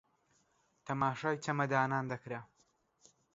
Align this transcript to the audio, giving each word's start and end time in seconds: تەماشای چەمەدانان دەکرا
تەماشای 0.85 1.41
چەمەدانان 1.43 2.05
دەکرا 2.11 2.41